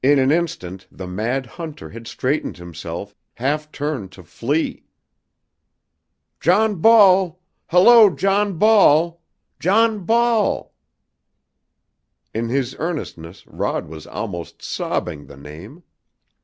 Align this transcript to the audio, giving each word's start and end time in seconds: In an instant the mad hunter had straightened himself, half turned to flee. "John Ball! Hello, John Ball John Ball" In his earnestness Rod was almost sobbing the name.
In 0.03 0.17
an 0.17 0.31
instant 0.31 0.87
the 0.91 1.05
mad 1.05 1.45
hunter 1.45 1.91
had 1.91 2.07
straightened 2.07 2.57
himself, 2.57 3.13
half 3.35 3.71
turned 3.71 4.11
to 4.13 4.23
flee. 4.23 4.87
"John 6.39 6.77
Ball! 6.81 7.39
Hello, 7.67 8.09
John 8.09 8.57
Ball 8.57 9.21
John 9.59 10.03
Ball" 10.03 10.73
In 12.33 12.49
his 12.49 12.75
earnestness 12.79 13.45
Rod 13.45 13.85
was 13.87 14.07
almost 14.07 14.63
sobbing 14.63 15.27
the 15.27 15.37
name. 15.37 15.83